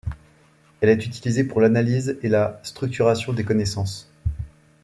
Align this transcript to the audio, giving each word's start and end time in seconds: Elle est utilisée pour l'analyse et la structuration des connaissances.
Elle 0.79 0.89
est 0.89 1.05
utilisée 1.05 1.43
pour 1.43 1.61
l'analyse 1.61 2.17
et 2.23 2.27
la 2.27 2.59
structuration 2.63 3.33
des 3.33 3.43
connaissances. 3.43 4.09